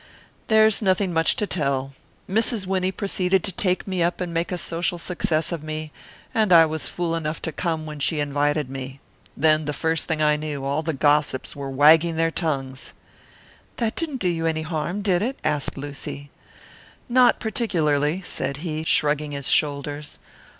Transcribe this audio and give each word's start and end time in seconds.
"There 0.47 0.65
is 0.65 0.81
nothing 0.81 1.13
much 1.13 1.35
to 1.35 1.45
tell. 1.45 1.93
Mrs. 2.27 2.65
Winnie 2.65 2.91
proceeded 2.91 3.43
to 3.43 3.51
take 3.51 3.85
me 3.85 4.01
up 4.01 4.19
and 4.19 4.33
make 4.33 4.51
a 4.51 4.57
social 4.57 4.97
success 4.97 5.51
of 5.51 5.61
me, 5.61 5.91
and 6.33 6.51
I 6.51 6.65
was 6.65 6.89
fool 6.89 7.13
enough 7.15 7.39
to 7.43 7.51
come 7.51 7.85
when 7.85 7.99
she 7.99 8.19
invited 8.19 8.67
me. 8.67 8.99
Then 9.37 9.65
the 9.65 9.73
first 9.73 10.07
thing 10.07 10.19
I 10.19 10.37
knew, 10.37 10.65
all 10.65 10.81
the 10.81 10.93
gossips 10.93 11.55
were 11.55 11.69
wagging 11.69 12.15
their 12.15 12.31
tongues." 12.31 12.93
"That 13.77 13.95
didn't 13.95 14.17
do 14.17 14.27
you 14.29 14.47
any 14.47 14.63
harm, 14.63 15.03
did 15.03 15.21
it?" 15.21 15.37
asked 15.43 15.77
Lucy. 15.77 16.31
"Not 17.07 17.39
particularly," 17.39 18.23
said 18.23 18.57
he, 18.65 18.83
shrugging 18.83 19.33
his 19.33 19.49
shoulders. 19.49 20.17